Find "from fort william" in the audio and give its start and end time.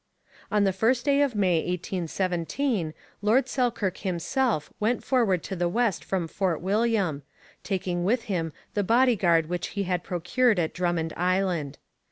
6.03-7.21